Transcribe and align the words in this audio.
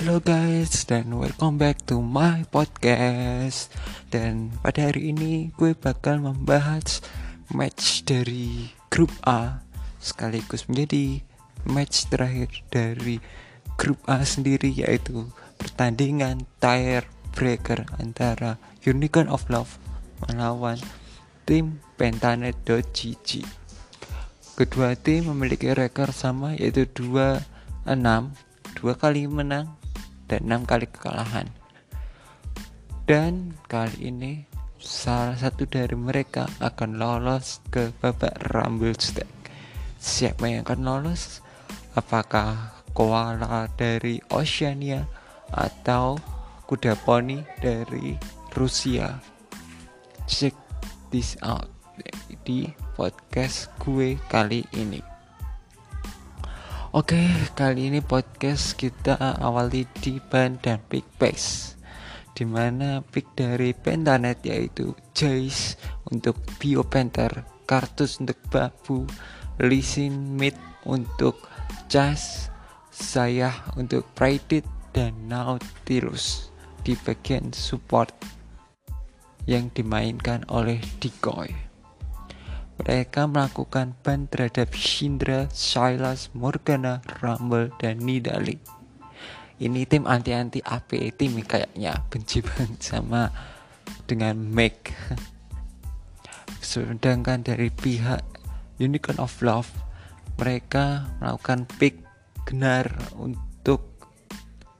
Hello 0.00 0.16
guys 0.16 0.88
dan 0.88 1.12
welcome 1.12 1.60
back 1.60 1.84
to 1.84 2.00
my 2.00 2.40
podcast. 2.48 3.68
Dan 4.08 4.48
pada 4.64 4.88
hari 4.88 5.12
ini 5.12 5.52
gue 5.60 5.76
bakal 5.76 6.24
membahas 6.24 7.04
match 7.52 8.08
dari 8.08 8.72
grup 8.88 9.12
A 9.28 9.60
Sekaligus 10.00 10.64
menjadi 10.72 11.20
match 11.68 12.08
terakhir 12.08 12.48
dari 12.72 13.20
grup 13.76 14.00
A 14.08 14.24
sendiri 14.24 14.72
yaitu 14.72 15.28
pertandingan 15.60 16.48
tire 16.64 17.04
breaker 17.36 17.84
antara 18.00 18.56
Unicorn 18.88 19.28
of 19.28 19.44
Love 19.52 19.76
melawan 20.24 20.80
tim 21.44 21.76
Pentanet.gg 22.00 23.44
Kedua 24.56 24.96
tim 24.96 25.28
memiliki 25.28 25.68
rekor 25.76 26.08
sama 26.16 26.56
yaitu 26.56 26.88
2-6 26.88 27.44
dua 28.80 28.96
kali 28.96 29.28
menang 29.28 29.79
dan 30.30 30.46
enam 30.46 30.62
kali 30.62 30.86
kekalahan. 30.86 31.50
Dan 33.10 33.58
kali 33.66 34.14
ini 34.14 34.46
salah 34.78 35.34
satu 35.34 35.66
dari 35.66 35.98
mereka 35.98 36.46
akan 36.62 36.94
lolos 37.02 37.58
ke 37.74 37.90
babak 37.98 38.38
Rumble 38.54 38.94
Stack. 38.94 39.26
Siapa 39.98 40.46
yang 40.46 40.62
akan 40.62 40.80
lolos? 40.86 41.42
Apakah 41.98 42.78
koala 42.94 43.66
dari 43.74 44.22
Oceania 44.30 45.02
atau 45.50 46.14
kuda 46.70 46.94
poni 47.02 47.42
dari 47.58 48.14
Rusia? 48.54 49.18
Check 50.30 50.54
this 51.10 51.34
out 51.42 51.66
di 52.46 52.70
podcast 52.94 53.74
gue 53.82 54.14
kali 54.30 54.62
ini. 54.78 55.09
Oke, 56.90 57.22
kali 57.54 57.86
ini 57.86 58.02
podcast 58.02 58.74
kita 58.74 59.38
awali 59.38 59.86
di 60.02 60.18
ban 60.18 60.58
dan 60.58 60.82
pick 60.90 61.06
pace 61.22 61.78
Di 62.34 62.42
mana 62.42 62.98
pick 62.98 63.30
dari 63.38 63.70
Pentanet 63.70 64.42
yaitu 64.42 64.98
Jace 65.14 65.78
untuk 66.10 66.42
Bio 66.58 66.82
Panther 66.82 67.46
Kartus 67.62 68.18
untuk 68.18 68.42
Babu 68.50 69.06
Lisin 69.62 70.34
Mid 70.34 70.58
untuk 70.82 71.38
Chas 71.86 72.50
Sayah 72.90 73.70
untuk 73.78 74.02
Pride 74.18 74.66
dan 74.90 75.14
Nautilus 75.30 76.50
di 76.82 76.98
bagian 76.98 77.54
support 77.54 78.10
yang 79.46 79.70
dimainkan 79.70 80.42
oleh 80.50 80.82
Decoy 80.98 81.69
mereka 82.80 83.28
melakukan 83.28 83.92
ban 84.00 84.24
terhadap 84.24 84.72
Shindra, 84.72 85.52
Silas, 85.52 86.32
Morgana, 86.32 87.04
Rumble, 87.20 87.68
dan 87.76 88.00
Nidali. 88.00 88.56
Ini 89.60 89.84
tim 89.84 90.08
anti-anti 90.08 90.64
AP 90.64 91.12
tim 91.20 91.36
kayaknya 91.44 92.00
benci 92.08 92.40
banget 92.40 92.80
sama 92.80 93.28
dengan 94.08 94.40
Meg. 94.40 94.96
Sedangkan 96.64 97.44
dari 97.44 97.68
pihak 97.68 98.24
Unicorn 98.80 99.20
of 99.20 99.36
Love, 99.44 99.68
mereka 100.40 101.12
melakukan 101.20 101.68
pick 101.76 102.00
Genar 102.48 102.88
untuk 103.20 103.84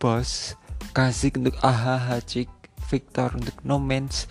Boss, 0.01 0.57
Kazik 0.97 1.37
untuk 1.37 1.61
AHH 1.61 2.49
Victor 2.89 3.37
untuk 3.37 3.61
No 3.63 3.77
Man's, 3.77 4.25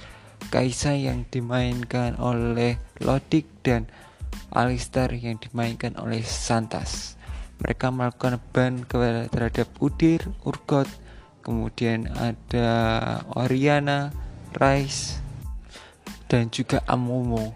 Kaisa 0.48 0.96
yang 0.96 1.28
dimainkan 1.28 2.16
oleh 2.16 2.80
Lodik 3.04 3.46
dan 3.60 3.92
Alistar 4.56 5.12
yang 5.12 5.36
dimainkan 5.38 6.00
oleh 6.00 6.24
Santas. 6.24 7.20
Mereka 7.60 7.92
melakukan 7.92 8.40
ban 8.56 8.88
terhadap 8.88 9.68
Udir, 9.84 10.24
Urgot, 10.48 10.88
kemudian 11.44 12.08
ada 12.16 12.70
Oriana, 13.36 14.16
Rice, 14.56 15.20
dan 16.32 16.48
juga 16.48 16.80
Amomo. 16.88 17.52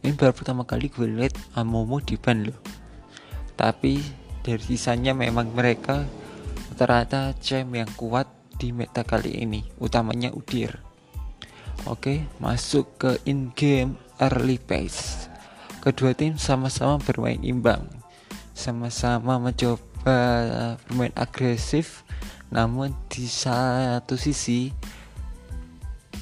Ini 0.00 0.14
baru 0.14 0.32
pertama 0.32 0.62
kali 0.64 0.88
gue 0.88 1.06
lihat 1.06 1.34
Amomo 1.58 2.00
di 2.00 2.16
ban 2.16 2.46
loh. 2.46 2.56
Tapi 3.58 4.00
dari 4.46 4.62
sisanya 4.62 5.12
memang 5.12 5.50
mereka 5.50 6.06
rata-rata 6.72 7.34
yang 7.42 7.90
kuat 7.98 8.30
di 8.54 8.70
meta 8.70 9.02
kali 9.02 9.42
ini, 9.42 9.66
utamanya 9.82 10.30
Udir. 10.30 10.85
Oke, 11.86 12.26
masuk 12.42 12.98
ke 12.98 13.14
in-game 13.30 13.94
early 14.18 14.58
phase. 14.58 15.30
Kedua 15.78 16.18
tim 16.18 16.34
sama-sama 16.34 16.98
bermain 16.98 17.38
imbang. 17.46 17.86
Sama-sama 18.58 19.38
mencoba 19.38 20.18
bermain 20.82 21.14
agresif, 21.14 22.02
namun 22.50 22.90
di 23.06 23.30
satu 23.30 24.18
sisi 24.18 24.74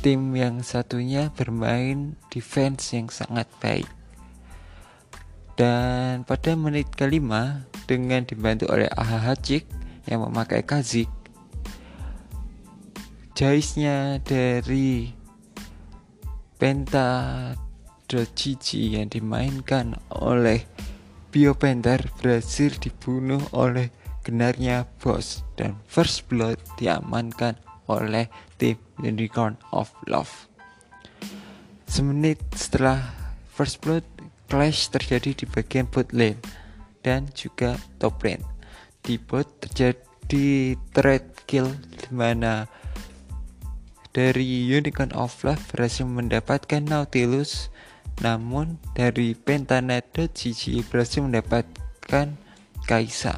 tim 0.04 0.36
yang 0.36 0.60
satunya 0.60 1.32
bermain 1.32 2.12
defense 2.28 2.92
yang 2.92 3.08
sangat 3.08 3.48
baik. 3.64 3.88
Dan 5.56 6.28
pada 6.28 6.52
menit 6.60 6.92
kelima 6.92 7.64
dengan 7.88 8.28
dibantu 8.28 8.68
oleh 8.68 8.92
Ahahacik 8.92 9.64
yang 10.04 10.28
memakai 10.28 10.60
Kazik, 10.60 11.08
Jaisnya 13.32 14.20
dari 14.20 15.23
Penta 16.54 17.50
Gigi 18.06 18.94
yang 18.94 19.10
dimainkan 19.10 19.98
oleh 20.14 20.62
Bio 21.34 21.50
Panther 21.58 21.98
berhasil 22.22 22.78
dibunuh 22.78 23.42
oleh 23.50 23.90
genarnya 24.22 24.86
Boss 25.02 25.42
dan 25.58 25.74
First 25.90 26.30
Blood 26.30 26.62
diamankan 26.78 27.58
oleh 27.90 28.30
tim 28.54 28.78
Unicorn 29.02 29.58
of 29.74 29.90
Love. 30.06 30.30
Semenit 31.90 32.38
setelah 32.54 33.02
First 33.50 33.82
Blood, 33.82 34.06
clash 34.46 34.94
terjadi 34.94 35.34
di 35.42 35.44
bagian 35.50 35.90
bot 35.90 36.10
lane 36.14 36.38
dan 37.02 37.26
juga 37.34 37.74
top 37.98 38.22
lane. 38.22 38.46
Di 39.02 39.18
bot 39.18 39.46
terjadi 39.58 40.78
trade 40.94 41.30
kill 41.50 41.74
di 41.74 42.08
mana 42.14 42.64
dari 44.14 44.70
Unicorn 44.70 45.10
of 45.12 45.34
Love 45.42 45.60
berhasil 45.74 46.06
mendapatkan 46.06 46.86
Nautilus 46.86 47.68
namun 48.22 48.78
dari 48.94 49.34
Pentanet.gg 49.34 50.62
berhasil 50.86 51.20
mendapatkan 51.20 52.38
Kaisa 52.86 53.34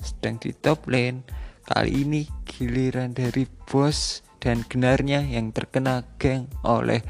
sedang 0.00 0.40
di 0.40 0.56
top 0.56 0.88
lane 0.88 1.26
kali 1.68 2.08
ini 2.08 2.22
giliran 2.48 3.12
dari 3.12 3.44
bos 3.68 4.24
dan 4.40 4.64
genarnya 4.64 5.20
yang 5.20 5.52
terkena 5.52 6.06
geng 6.16 6.48
oleh 6.64 7.04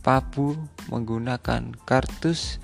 Pabu 0.00 0.56
menggunakan 0.88 1.76
kartus 1.84 2.56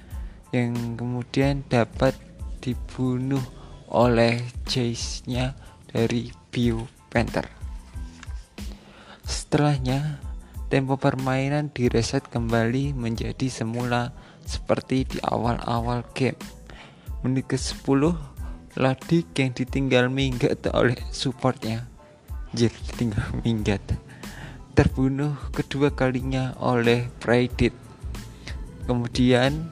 yang 0.57 0.97
kemudian 0.97 1.69
dapat 1.69 2.17
dibunuh 2.65 3.45
oleh 3.93 4.41
chase-nya 4.65 5.53
dari 5.93 6.33
Bio 6.49 6.89
Panther. 7.13 7.56
Setelahnya, 9.27 10.23
tempo 10.71 10.95
permainan 10.95 11.75
direset 11.75 12.23
kembali 12.31 12.95
menjadi 12.95 13.51
semula 13.51 14.15
seperti 14.47 15.03
di 15.03 15.19
awal-awal 15.19 16.07
game. 16.15 16.39
Menit 17.27 17.51
ke-10, 17.51 18.15
Ladik 18.79 19.33
yang 19.35 19.51
ditinggal 19.51 20.07
minggat 20.13 20.63
oleh 20.71 21.01
supportnya. 21.11 21.91
Jir, 22.55 22.71
ditinggal 22.71 23.43
minggat. 23.43 23.83
Terbunuh 24.79 25.35
kedua 25.51 25.91
kalinya 25.91 26.55
oleh 26.63 27.09
Pride. 27.19 27.73
Kemudian 28.87 29.67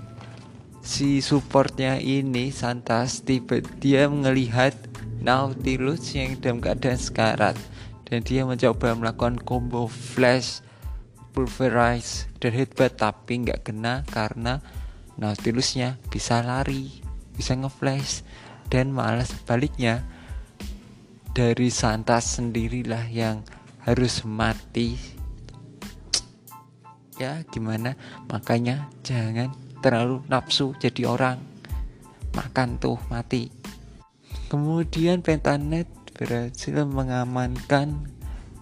si 0.82 1.22
supportnya 1.22 2.00
ini 2.02 2.50
Santas 2.50 3.22
tiba 3.22 3.62
dia 3.78 4.10
melihat 4.10 4.74
Nautilus 5.22 6.16
yang 6.16 6.40
dalam 6.40 6.58
keadaan 6.64 6.98
sekarat 6.98 7.56
dan 8.04 8.20
dia 8.24 8.44
mencoba 8.44 8.92
melakukan 8.96 9.40
combo 9.40 9.88
flash 9.88 10.60
pulverize 11.32 12.30
dan 12.38 12.52
headbutt 12.54 13.00
tapi 13.00 13.42
nggak 13.42 13.66
kena 13.66 14.06
karena 14.12 14.60
Nautilusnya 15.14 16.02
bisa 16.10 16.42
lari 16.42 17.04
bisa 17.34 17.58
ngeflash. 17.58 18.22
Dan 18.70 18.94
malah 18.94 19.26
sebaliknya 19.26 20.02
dari 21.36 21.68
Santas 21.68 22.38
sendirilah 22.40 23.10
yang 23.10 23.44
harus 23.84 24.24
mati. 24.24 24.96
Ya 27.20 27.44
gimana? 27.52 27.94
Makanya 28.26 28.88
jangan 29.04 29.52
terlalu 29.84 30.24
nafsu 30.26 30.72
jadi 30.80 31.06
orang. 31.06 31.38
Makan 32.34 32.82
tuh 32.82 32.98
mati. 33.12 33.52
Kemudian 34.50 35.22
Pentanet 35.22 35.86
berhasil 36.14 36.86
mengamankan 36.86 38.06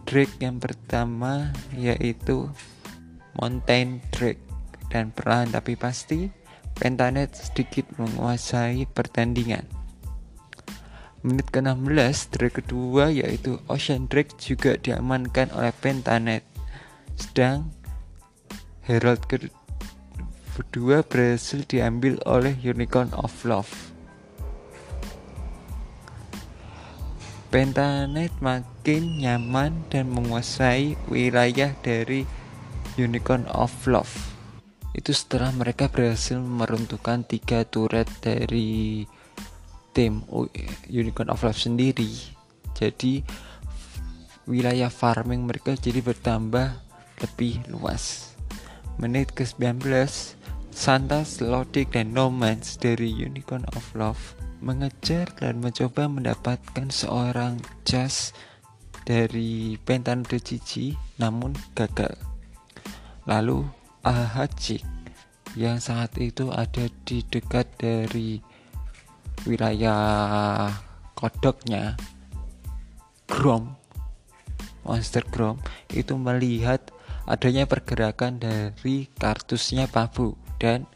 Drake 0.03 0.35
yang 0.43 0.59
pertama 0.59 1.55
yaitu 1.73 2.51
Mountain 3.39 4.03
Drake 4.11 4.43
dan 4.91 5.15
perlahan 5.15 5.55
tapi 5.55 5.79
pasti 5.79 6.29
Pentanet 6.73 7.37
sedikit 7.37 7.87
menguasai 8.01 8.89
pertandingan. 8.91 9.69
Menit 11.23 11.47
ke-16 11.55 12.35
trade 12.35 12.57
kedua 12.59 13.13
yaitu 13.13 13.61
Ocean 13.71 14.11
Drake 14.11 14.35
juga 14.41 14.75
diamankan 14.75 15.55
oleh 15.55 15.71
Pentanet. 15.71 16.43
Sedang 17.15 17.71
Herald 18.83 19.23
kedua 20.59 21.07
berhasil 21.07 21.63
diambil 21.71 22.19
oleh 22.27 22.59
Unicorn 22.59 23.15
of 23.15 23.31
Love. 23.47 23.92
Pentanet 27.53 28.33
makin 28.41 29.21
nyaman 29.21 29.85
dan 29.93 30.09
menguasai 30.09 30.97
wilayah 31.13 31.77
dari 31.85 32.25
Unicorn 32.97 33.45
of 33.53 33.69
Love. 33.85 34.09
Itu 34.97 35.13
setelah 35.13 35.53
mereka 35.53 35.93
berhasil 35.93 36.41
meruntuhkan 36.41 37.29
tiga 37.29 37.69
turret 37.69 38.09
dari 38.25 39.05
tim 39.93 40.25
Unicorn 40.89 41.29
of 41.29 41.45
Love 41.45 41.61
sendiri. 41.61 42.09
Jadi 42.73 43.21
wilayah 44.49 44.89
farming 44.89 45.45
mereka 45.45 45.77
jadi 45.77 46.01
bertambah 46.01 46.73
lebih 47.21 47.69
luas. 47.69 48.33
Menit 48.97 49.37
ke-19 49.37 49.93
Santas, 50.73 51.45
Lodic, 51.45 51.93
dan 51.93 52.17
Nomans 52.17 52.81
dari 52.81 53.13
Unicorn 53.13 53.69
of 53.77 53.93
Love 53.93 54.41
mengejar 54.63 55.27
dan 55.35 55.59
mencoba 55.59 56.07
mendapatkan 56.07 56.87
seorang 56.89 57.59
jas 57.83 58.31
dari 59.03 59.75
Pentan 59.83 60.23
Cici 60.23 60.95
namun 61.19 61.59
gagal. 61.75 62.15
Lalu 63.27 63.67
Ahajik 64.07 64.83
yang 65.59 65.83
saat 65.83 66.15
itu 66.19 66.49
ada 66.55 66.87
di 67.07 67.27
dekat 67.27 67.67
dari 67.79 68.39
wilayah 69.45 70.71
kodoknya 71.19 71.99
Grom 73.27 73.75
Monster 74.83 75.23
Grom 75.31 75.63
itu 75.95 76.19
melihat 76.19 76.91
adanya 77.31 77.71
pergerakan 77.71 78.43
dari 78.43 79.07
kartusnya 79.15 79.87
Pabu 79.87 80.35
dan 80.59 80.91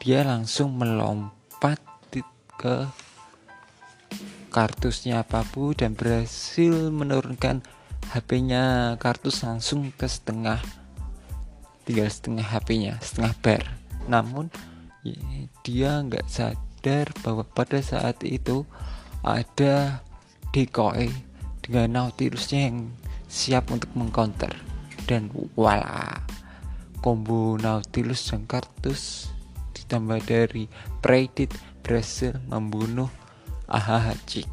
dia 0.00 0.24
langsung 0.24 0.76
melompat 0.76 1.39
ke 2.60 2.84
kartusnya 4.52 5.24
Pabu 5.24 5.72
dan 5.72 5.96
berhasil 5.96 6.92
menurunkan 6.92 7.64
HP-nya 8.12 8.98
kartus 9.00 9.40
langsung 9.46 9.94
ke 9.96 10.04
setengah 10.04 10.60
tinggal 11.88 12.12
setengah 12.12 12.44
HP-nya 12.44 12.92
setengah 13.00 13.32
bar. 13.40 13.64
Namun 14.04 14.52
dia 15.64 16.04
nggak 16.04 16.28
sadar 16.28 17.08
bahwa 17.24 17.48
pada 17.48 17.80
saat 17.80 18.20
itu 18.26 18.68
ada 19.24 20.04
decoy 20.52 21.08
dengan 21.64 22.04
Nautilusnya 22.04 22.68
yang 22.68 22.92
siap 23.30 23.72
untuk 23.72 23.88
mengcounter. 23.96 24.52
Dan 25.08 25.32
wala 25.56 26.22
combo 27.00 27.56
Nautilus 27.56 28.28
dan 28.30 28.44
kartus 28.44 29.32
ditambah 29.74 30.22
dari 30.22 30.70
Predit 31.02 31.50
berhasil 31.90 32.38
membunuh 32.46 33.10
Ahahajik 33.66 34.46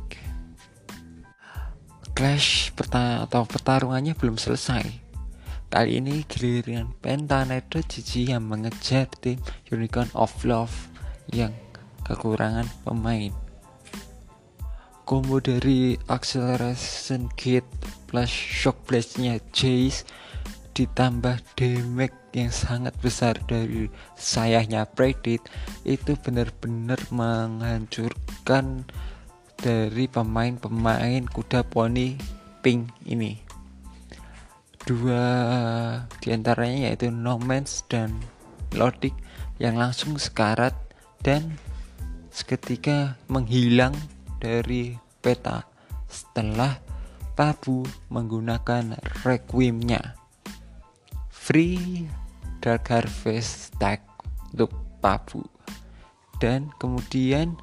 Clash 2.17 2.73
perta 2.73 3.29
atau 3.29 3.45
pertarungannya 3.45 4.17
belum 4.17 4.41
selesai 4.41 5.05
Kali 5.69 6.01
ini 6.01 6.25
giliran 6.25 6.97
Pentanedo 6.97 7.77
Gigi 7.85 8.33
yang 8.33 8.49
mengejar 8.49 9.05
tim 9.21 9.37
Unicorn 9.69 10.09
of 10.17 10.33
Love 10.41 10.73
yang 11.29 11.53
kekurangan 12.07 12.65
pemain. 12.87 13.35
Combo 15.03 15.43
dari 15.43 15.99
Acceleration 16.07 17.27
Gate 17.35 17.67
plus 18.07 18.31
Shock 18.31 18.87
Blast-nya 18.87 19.43
Jace 19.51 20.07
ditambah 20.77 21.41
damage 21.57 22.13
yang 22.37 22.53
sangat 22.53 22.93
besar 23.01 23.33
dari 23.49 23.89
sayahnya 24.13 24.85
Predit 24.85 25.41
itu 25.81 26.13
benar-benar 26.21 27.01
menghancurkan 27.09 28.85
dari 29.57 30.05
pemain-pemain 30.05 31.25
kuda 31.33 31.65
poni 31.65 32.21
pink 32.61 32.93
ini. 33.09 33.41
Dua 34.85 35.25
di 36.21 36.29
antaranya 36.29 36.93
yaitu 36.93 37.09
No 37.09 37.41
Man's 37.41 37.81
dan 37.89 38.13
Lodic 38.77 39.17
yang 39.57 39.81
langsung 39.81 40.21
sekarat 40.21 40.77
dan 41.25 41.57
seketika 42.29 43.17
menghilang 43.25 43.97
dari 44.37 44.93
peta 45.25 45.65
setelah 46.05 46.77
Pabu 47.33 47.81
menggunakan 48.13 48.97
Requiemnya 49.25 50.16
free 51.47 52.03
Dark 52.59 52.91
Harvest 52.91 53.71
tag 53.79 54.03
untuk 54.51 54.67
Pabu 54.99 55.47
dan 56.43 56.67
kemudian 56.75 57.55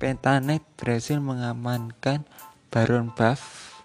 Pentanet 0.00 0.64
berhasil 0.80 1.20
mengamankan 1.20 2.24
Baron 2.72 3.12
Buff 3.12 3.84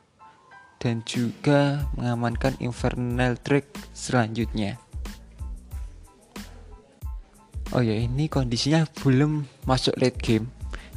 dan 0.79 1.03
juga 1.03 1.91
mengamankan 1.99 2.55
Infernal 2.63 3.35
Drake 3.35 3.75
selanjutnya. 3.91 4.79
Oh 7.75 7.83
ya, 7.83 7.99
ini 7.99 8.31
kondisinya 8.31 8.87
belum 9.03 9.43
masuk 9.67 9.95
late 9.99 10.23
game. 10.23 10.47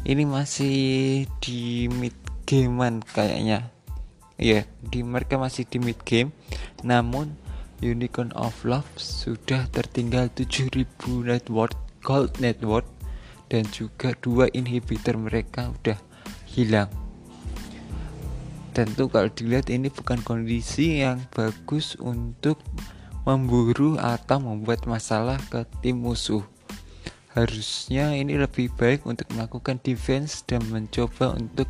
Ini 0.07 0.23
masih 0.23 0.77
di 1.43 1.91
mid 1.91 2.15
gamean 2.47 3.03
kayaknya. 3.03 3.75
Iya, 4.39 4.67
di 4.83 5.03
mereka 5.03 5.35
masih 5.35 5.67
di 5.67 5.79
mid 5.83 5.99
game. 6.07 6.31
Namun 6.83 7.44
Unicorn 7.85 8.33
of 8.33 8.57
Love 8.65 8.89
sudah 8.97 9.69
tertinggal 9.69 10.33
7000 10.33 10.89
network 11.29 11.77
gold 12.01 12.33
network 12.41 12.89
dan 13.53 13.69
juga 13.69 14.17
dua 14.25 14.49
inhibitor 14.57 15.21
mereka 15.21 15.69
udah 15.69 16.01
hilang. 16.49 16.89
Tentu 18.73 19.07
kalau 19.07 19.31
dilihat 19.31 19.71
ini 19.71 19.93
bukan 19.93 20.19
kondisi 20.25 21.05
yang 21.05 21.23
bagus 21.31 21.95
untuk 22.01 22.59
memburu 23.23 23.97
atau 23.97 24.43
membuat 24.43 24.85
masalah 24.85 25.39
ke 25.49 25.63
tim 25.81 26.03
musuh. 26.03 26.43
Harusnya 27.33 28.15
ini 28.15 28.39
lebih 28.39 28.71
baik 28.75 29.07
untuk 29.07 29.27
melakukan 29.35 29.79
defense 29.83 30.43
dan 30.47 30.63
mencoba 30.71 31.35
untuk 31.35 31.67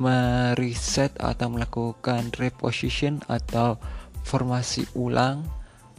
mereset 0.00 1.12
atau 1.20 1.52
melakukan 1.52 2.32
reposition 2.40 3.20
atau 3.28 3.76
formasi 4.24 4.86
ulang 4.96 5.44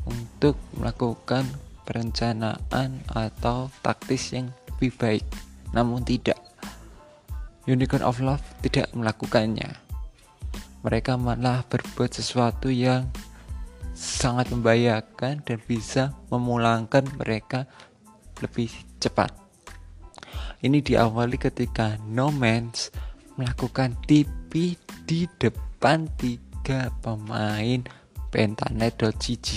untuk 0.06 0.58
melakukan 0.78 1.46
perencanaan 1.86 3.04
atau 3.12 3.70
taktis 3.84 4.34
yang 4.34 4.50
lebih 4.72 4.92
baik. 4.98 5.26
Namun 5.76 6.02
tidak. 6.06 6.40
Unicorn 7.70 8.02
of 8.02 8.18
Love 8.24 8.44
tidak 8.66 8.90
melakukannya. 8.98 9.70
Mereka 10.82 11.14
malah 11.22 11.62
berbuat 11.70 12.10
sesuatu 12.10 12.74
yang 12.74 13.06
sangat 13.94 14.50
membahayakan 14.50 15.46
dan 15.46 15.60
bisa 15.70 16.18
memulangkan 16.34 17.06
mereka 17.22 17.70
lebih 18.42 18.74
cepat. 18.98 19.30
Ini 20.62 20.82
diawali 20.82 21.38
ketika 21.38 22.02
No 22.10 22.34
Man's 22.34 22.90
melakukan 23.38 23.94
TP 24.10 24.78
di 25.06 25.30
depan 25.38 26.10
tiga 26.18 26.90
pemain 27.02 28.01
Pentanet.gg. 28.32 29.48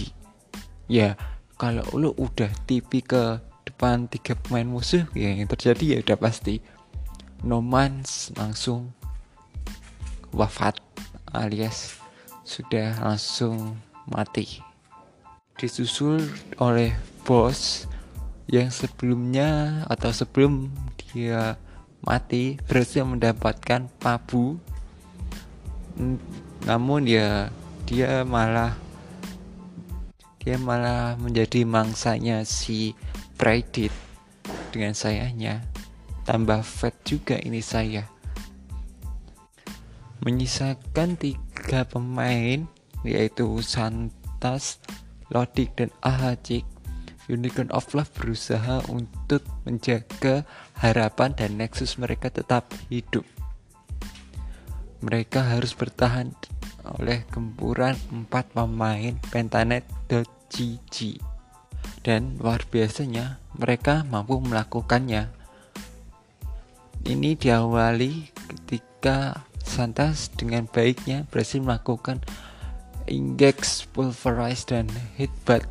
Ya, 0.91 1.17
kalau 1.57 1.87
lu 1.95 2.11
udah 2.19 2.51
TP 2.69 3.01
ke 3.01 3.41
depan 3.65 4.11
tiga 4.11 4.37
pemain 4.37 4.67
musuh, 4.69 5.09
ya 5.17 5.33
yang 5.33 5.49
terjadi 5.49 5.97
ya 5.97 5.97
udah 6.05 6.19
pasti 6.21 6.61
No 7.41 7.65
Man's 7.65 8.35
langsung 8.37 8.93
wafat 10.35 10.77
alias 11.33 11.97
sudah 12.45 13.01
langsung 13.01 13.79
mati. 14.11 14.61
Disusul 15.57 16.21
oleh 16.61 16.93
bos 17.25 17.89
yang 18.51 18.69
sebelumnya 18.69 19.83
atau 19.89 20.13
sebelum 20.13 20.69
dia 21.09 21.57
mati 22.05 22.61
berhasil 22.69 23.07
mendapatkan 23.09 23.89
pabu 23.97 24.61
namun 26.69 27.09
ya 27.09 27.49
dia 27.85 28.25
malah 28.25 28.73
dia 30.41 30.61
malah 30.61 31.17
menjadi 31.17 31.65
mangsanya 31.65 32.45
si 32.45 32.93
Predit 33.41 33.93
dengan 34.73 34.93
sayanya. 34.93 35.65
Tambah 36.25 36.61
fat 36.65 36.97
juga 37.05 37.37
ini 37.41 37.61
saya. 37.65 38.05
Menyisakan 40.25 41.17
tiga 41.21 41.85
pemain 41.85 42.65
yaitu 43.05 43.61
Santas, 43.61 44.81
Lodik 45.33 45.77
dan 45.77 45.93
Ahacik. 46.01 46.65
Unicorn 47.25 47.73
of 47.73 47.89
Love 47.97 48.13
berusaha 48.13 48.85
untuk 48.93 49.41
menjaga 49.65 50.45
harapan 50.77 51.33
dan 51.33 51.57
Nexus 51.57 51.97
mereka 51.97 52.29
tetap 52.29 52.69
hidup. 52.93 53.25
Mereka 55.01 55.57
harus 55.57 55.73
bertahan 55.73 56.37
oleh 56.85 57.25
gempuran 57.33 57.97
empat 58.13 58.53
pemain 58.53 59.17
Pentanet.gg 59.33 60.97
dan 62.05 62.37
luar 62.37 62.61
biasanya 62.69 63.41
mereka 63.57 64.05
mampu 64.05 64.37
melakukannya. 64.41 65.33
Ini 67.05 67.37
diawali 67.37 68.33
ketika 68.49 69.45
Santas 69.65 70.29
dengan 70.37 70.69
baiknya 70.69 71.25
berhasil 71.33 71.61
melakukan 71.61 72.21
index 73.09 73.89
pulverize 73.93 74.69
dan 74.69 74.89
headbutt 75.17 75.65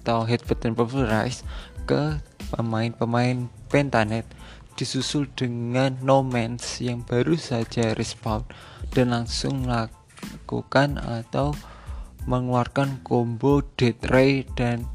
atau 0.00 0.28
headbutt 0.28 0.60
dan 0.60 0.76
pulverize 0.76 1.40
ke 1.88 2.20
pemain-pemain 2.52 3.48
Pentanet 3.72 4.28
disusul 4.76 5.28
dengan 5.32 5.96
No 6.04 6.20
Man's 6.20 6.84
yang 6.84 7.00
baru 7.04 7.38
saja 7.40 7.96
respawn 7.96 8.44
dan 8.92 9.14
langsung 9.14 9.64
melakukan 9.64 10.03
atau 11.00 11.52
mengeluarkan 12.24 13.04
combo 13.04 13.60
Dead 13.76 13.96
Ray 14.08 14.48
dan 14.56 14.88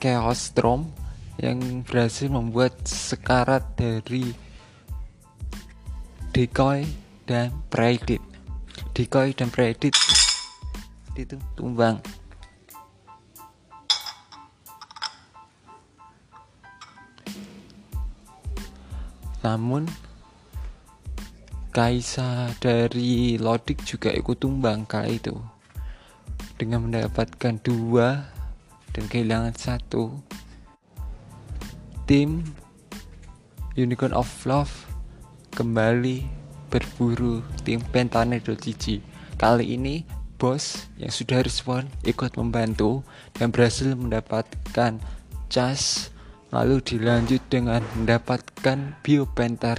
Chaos 0.00 0.52
Storm 0.52 0.92
yang 1.40 1.84
berhasil 1.84 2.28
membuat 2.28 2.76
sekarat 2.84 3.64
dari 3.76 4.32
Decoy 6.36 6.84
dan 7.24 7.50
Predit. 7.72 8.20
Decoy 8.92 9.32
dan 9.32 9.48
Predit 9.48 9.96
itu 11.16 11.36
tumbang. 11.56 12.00
Namun 19.40 19.88
Kaisa 21.70 22.50
dari 22.58 23.38
Lodik 23.38 23.86
juga 23.86 24.10
ikut 24.10 24.42
tumbang 24.42 24.82
kali 24.90 25.22
itu. 25.22 25.38
Dengan 26.58 26.90
mendapatkan 26.90 27.62
dua 27.62 28.26
dan 28.90 29.06
kehilangan 29.06 29.54
satu. 29.54 30.18
Tim 32.10 32.42
Unicorn 33.78 34.10
of 34.10 34.26
Love 34.50 34.90
kembali 35.54 36.26
berburu 36.74 37.46
tim 37.62 37.78
Pentanet.gg 37.78 38.98
kali 39.38 39.64
ini 39.78 40.02
bos 40.42 40.90
yang 40.98 41.14
sudah 41.14 41.38
respon 41.38 41.86
ikut 42.02 42.34
membantu 42.34 43.06
dan 43.38 43.54
berhasil 43.54 43.94
mendapatkan 43.94 44.98
cas 45.46 46.10
lalu 46.50 46.82
dilanjut 46.82 47.38
dengan 47.46 47.86
mendapatkan 47.94 48.98
Biopenter 49.06 49.78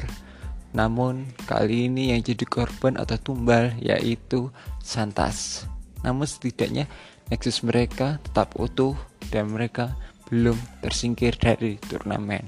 namun 0.72 1.28
kali 1.48 1.92
ini 1.92 2.16
yang 2.16 2.24
jadi 2.24 2.48
korban 2.48 2.96
atau 2.96 3.20
tumbal 3.20 3.76
yaitu 3.84 4.52
Santas. 4.80 5.68
Namun 6.02 6.26
setidaknya 6.26 6.88
Nexus 7.32 7.64
mereka 7.64 8.20
tetap 8.24 8.60
utuh 8.60 8.96
dan 9.32 9.52
mereka 9.56 9.96
belum 10.28 10.56
tersingkir 10.84 11.36
dari 11.40 11.80
turnamen. 11.80 12.44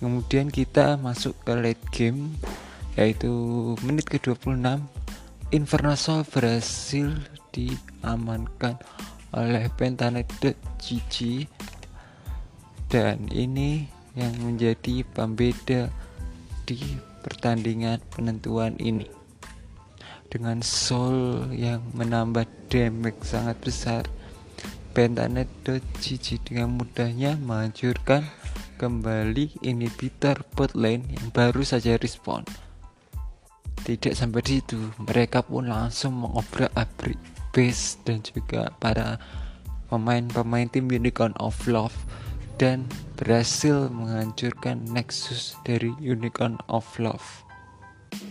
Kemudian 0.00 0.52
kita 0.52 1.00
masuk 1.00 1.32
ke 1.44 1.52
late 1.56 1.84
game 1.92 2.36
yaitu 3.00 3.32
menit 3.84 4.08
ke-26. 4.08 4.84
Infernosol 5.52 6.26
berhasil 6.28 7.14
diamankan 7.54 8.76
oleh 9.32 9.70
Pentanet.gg 9.72 11.16
dan 12.90 13.18
ini 13.30 13.86
yang 14.14 14.34
menjadi 14.42 15.02
pembeda 15.10 15.90
di 16.68 16.78
pertandingan 17.24 18.04
penentuan 18.12 18.76
ini. 18.76 19.08
Dengan 20.28 20.60
soul 20.60 21.48
yang 21.56 21.80
menambah 21.96 22.44
damage 22.68 23.24
sangat 23.24 23.56
besar 23.64 24.02
Pentanet.gg 24.92 26.26
dengan 26.46 26.78
mudahnya 26.78 27.34
menghancurkan 27.40 28.22
kembali 28.78 29.64
inhibitor 29.64 30.44
bot 30.54 30.76
lane 30.76 31.02
yang 31.08 31.32
baru 31.34 31.66
saja 31.66 31.98
respawn 31.98 32.46
tidak 33.84 34.16
sampai 34.16 34.40
di 34.40 34.58
situ 34.58 34.80
mereka 34.96 35.44
pun 35.44 35.68
langsung 35.68 36.16
mengobrak-abrik 36.16 37.20
base 37.52 38.00
dan 38.08 38.24
juga 38.24 38.72
para 38.80 39.20
pemain-pemain 39.92 40.66
tim 40.72 40.88
Unicorn 40.88 41.36
of 41.36 41.54
Love 41.68 41.94
dan 42.54 42.86
berhasil 43.18 43.90
menghancurkan 43.90 44.86
Nexus 44.86 45.58
dari 45.66 45.90
Unicorn 45.98 46.58
of 46.70 46.86
Love 47.02 47.42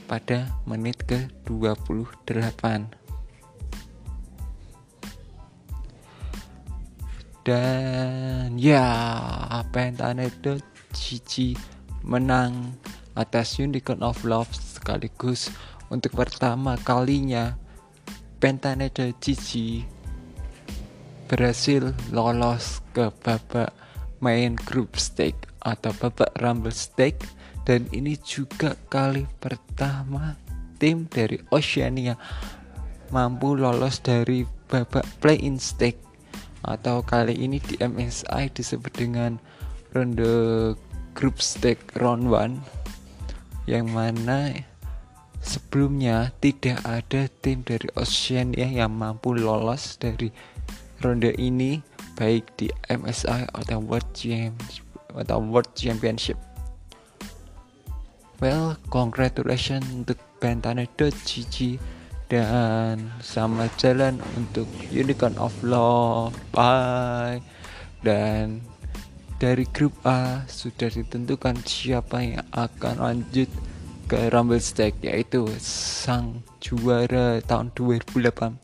pada 0.07 0.47
menit 0.63 1.03
ke-28. 1.03 2.63
Dan 7.43 8.55
ya, 8.55 8.87
Pentanet 9.75 10.39
Cici 10.95 11.59
menang 12.07 12.79
atas 13.19 13.59
Unicorn 13.59 13.99
of 13.99 14.23
Love 14.23 14.47
sekaligus 14.55 15.51
untuk 15.91 16.15
pertama 16.15 16.79
kalinya 16.79 17.59
Pentanet 18.39 18.95
Cici 19.19 19.83
berhasil 21.27 21.91
lolos 22.15 22.79
ke 22.95 23.11
babak 23.23 23.82
main 24.23 24.55
group 24.63 24.95
stage 24.95 25.35
atau 25.59 25.91
babak 25.99 26.31
rumble 26.39 26.71
stage 26.71 27.19
dan 27.67 27.83
ini 27.91 28.15
juga 28.23 28.79
kali 28.87 29.27
pertama 29.43 30.39
tim 30.79 31.11
dari 31.11 31.43
Oceania 31.51 32.15
mampu 33.11 33.59
lolos 33.59 33.99
dari 33.99 34.47
babak 34.71 35.03
play-in 35.19 35.59
stage 35.59 35.99
atau 36.63 37.03
kali 37.03 37.35
ini 37.35 37.59
di 37.59 37.75
MSI 37.83 38.47
disebut 38.55 38.95
dengan 38.95 39.35
ronde 39.91 40.73
group 41.11 41.43
stage 41.43 41.83
round 41.99 42.31
1 42.31 43.67
yang 43.67 43.91
mana 43.91 44.51
sebelumnya 45.43 46.31
tidak 46.39 46.79
ada 46.87 47.27
tim 47.43 47.61
dari 47.67 47.87
Oceania 47.99 48.67
yang 48.67 48.95
mampu 48.95 49.35
lolos 49.35 49.99
dari 49.99 50.31
ronde 51.03 51.35
ini 51.35 51.92
baik 52.13 52.49
di 52.57 52.69
MSI 52.89 53.49
atau 53.53 53.81
World 53.81 54.09
Championship 54.13 54.85
atau 55.13 55.37
World 55.41 55.71
Championship 55.77 56.37
Well, 58.43 58.75
congratulations 58.91 59.87
untuk 59.87 60.19
Pentanet.gg 60.43 61.79
dan 62.27 63.07
selamat 63.23 63.71
jalan 63.79 64.19
untuk 64.35 64.67
Unicorn 64.91 65.39
of 65.39 65.55
Love. 65.63 66.35
Bye. 66.51 67.39
Dan 68.03 68.59
dari 69.39 69.63
grup 69.71 69.95
A 70.03 70.43
sudah 70.51 70.91
ditentukan 70.91 71.63
siapa 71.63 72.19
yang 72.19 72.43
akan 72.51 72.95
lanjut 72.99 73.47
ke 74.11 74.27
Rumble 74.27 74.59
Stack 74.59 74.99
yaitu 74.99 75.47
sang 75.63 76.43
juara 76.59 77.39
tahun 77.47 77.71
2018 77.79 78.59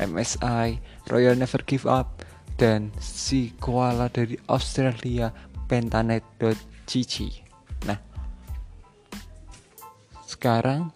MSI 0.00 0.80
Royal 1.12 1.36
Never 1.36 1.60
Give 1.68 1.84
Up 1.84 2.24
dan 2.54 2.94
si 3.02 3.54
koala 3.58 4.06
dari 4.10 4.38
Australia 4.46 5.30
Pentanet.gg. 5.66 7.14
Sekarang 10.24 10.92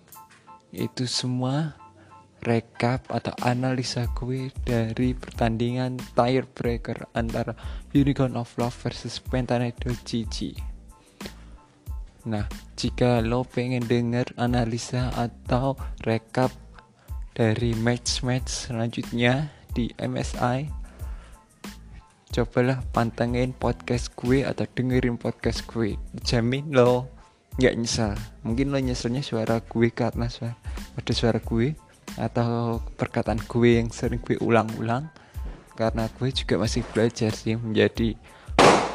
itu 0.75 1.09
semua 1.09 1.73
recap 2.45 3.09
atau 3.09 3.33
analisa 3.43 4.07
gue 4.13 4.53
dari 4.63 5.17
pertandingan 5.17 5.97
tiebreaker 6.13 7.09
antara 7.17 7.57
Unicorn 7.97 8.37
of 8.37 8.53
Love 8.61 8.77
versus 8.77 9.19
Pentanet.gg 9.25 10.55
Nah, 12.29 12.45
jika 12.77 13.25
lo 13.25 13.41
pengen 13.49 13.89
denger 13.89 14.37
analisa 14.37 15.09
atau 15.17 15.81
recap 16.05 16.53
dari 17.33 17.73
match-match 17.73 18.69
selanjutnya 18.69 19.49
di 19.73 19.89
MSI 19.97 20.78
Cobalah 22.29 22.85
pantengin 22.93 23.57
podcast 23.57 24.13
gue 24.13 24.45
atau 24.45 24.69
dengerin 24.69 25.17
podcast 25.17 25.65
gue. 25.65 25.97
Jamin 26.21 26.77
lo 26.77 27.09
nggak 27.57 27.75
nyesal. 27.81 28.15
Mungkin 28.45 28.69
lo 28.69 28.77
nyeselnya 28.77 29.25
suara 29.25 29.65
gue 29.65 29.89
karena 29.89 30.29
suara 30.29 30.53
ada 30.93 31.13
suara 31.17 31.41
gue 31.41 31.73
atau 32.21 32.85
perkataan 33.01 33.41
gue 33.49 33.81
yang 33.81 33.89
sering 33.89 34.21
gue 34.21 34.37
ulang-ulang. 34.45 35.09
Karena 35.73 36.05
gue 36.21 36.29
juga 36.29 36.61
masih 36.61 36.85
belajar 36.93 37.33
sih 37.33 37.57
menjadi 37.57 38.13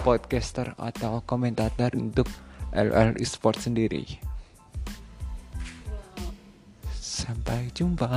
podcaster 0.05 0.77
atau 0.77 1.25
komentator 1.25 1.89
untuk 1.97 2.29
LL 2.69 3.17
Esports 3.17 3.65
sendiri. 3.65 4.05
Sampai 6.93 7.73
jumpa. 7.73 8.09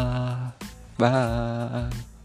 Bye 1.01 2.16